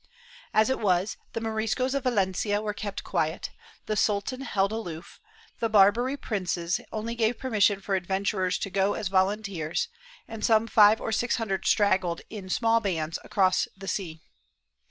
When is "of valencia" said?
1.93-2.59